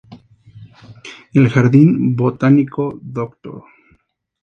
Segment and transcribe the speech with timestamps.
[1.31, 3.63] El Jardín Botánico “Dr.